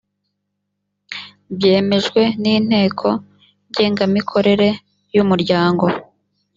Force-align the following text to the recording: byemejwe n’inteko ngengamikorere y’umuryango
byemejwe 1.55 2.21
n’inteko 2.41 3.07
ngengamikorere 3.69 4.69
y’umuryango 5.15 5.85